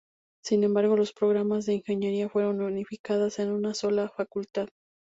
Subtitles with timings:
[0.43, 4.67] Sin embargo, los programas de Ingeniería fueron unificadas en una sola facultad.